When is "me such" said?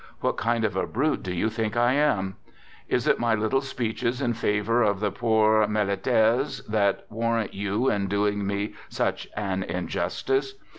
8.47-9.27